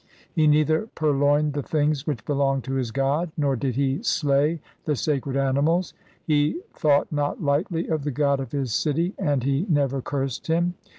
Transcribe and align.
He 0.33 0.47
neither 0.47 0.87
purloined 0.95 1.53
the 1.53 1.61
things 1.61 2.07
which 2.07 2.25
belonged 2.25 2.63
to 2.63 2.73
his 2.73 2.89
god, 2.89 3.31
nor 3.37 3.55
did 3.55 3.75
he 3.75 4.01
slay 4.01 4.59
the 4.85 4.95
sacred 4.95 5.37
animals; 5.37 5.93
he 6.25 6.59
thought 6.73 7.11
not 7.11 7.43
lightly 7.43 7.87
of 7.87 8.03
the 8.03 8.09
god 8.09 8.39
of 8.39 8.51
his 8.51 8.73
city, 8.73 9.13
and 9.19 9.43
he 9.43 9.67
never 9.69 10.01
cursed 10.01 10.47
him. 10.47 10.73